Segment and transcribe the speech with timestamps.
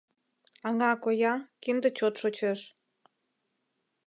[0.67, 2.59] Аҥа коя— кинде чот шочеш.